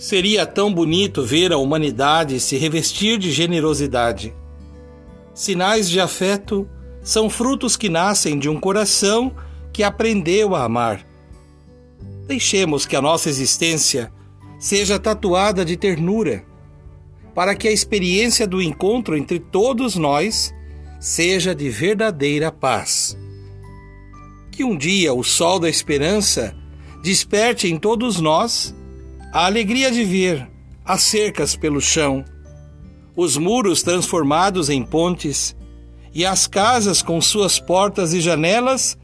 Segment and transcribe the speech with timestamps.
[0.00, 4.34] Seria tão bonito ver a humanidade se revestir de generosidade.
[5.34, 6.66] Sinais de afeto
[7.02, 9.30] são frutos que nascem de um coração
[9.70, 11.06] que aprendeu a amar.
[12.26, 14.10] Deixemos que a nossa existência
[14.58, 16.46] seja tatuada de ternura,
[17.34, 20.50] para que a experiência do encontro entre todos nós
[20.98, 23.18] seja de verdadeira paz.
[24.50, 26.56] Que um dia o sol da esperança
[27.02, 28.74] desperte em todos nós
[29.32, 30.50] a alegria de ver
[30.84, 32.24] as cercas pelo chão,
[33.14, 35.56] os muros transformados em pontes
[36.12, 38.98] e as casas com suas portas e janelas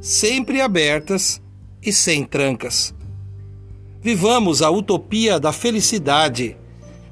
[0.00, 1.40] sempre abertas
[1.82, 2.94] e sem trancas.
[4.02, 6.56] Vivamos a utopia da felicidade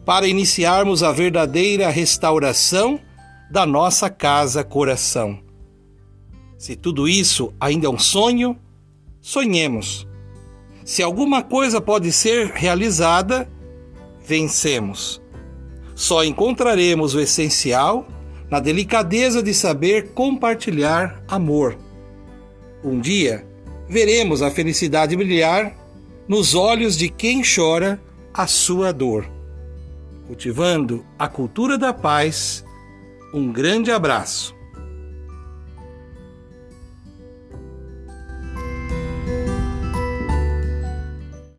[0.04, 2.98] para iniciarmos a verdadeira restauração
[3.50, 5.38] da nossa casa-coração.
[6.58, 8.58] Se tudo isso ainda é um sonho,
[9.20, 10.07] sonhemos
[10.88, 13.46] se alguma coisa pode ser realizada,
[14.24, 15.20] vencemos.
[15.94, 18.08] Só encontraremos o essencial
[18.50, 21.76] na delicadeza de saber compartilhar amor.
[22.82, 23.46] Um dia,
[23.86, 25.76] veremos a felicidade brilhar
[26.26, 28.00] nos olhos de quem chora
[28.32, 29.30] a sua dor.
[30.26, 32.64] Cultivando a cultura da paz,
[33.34, 34.57] um grande abraço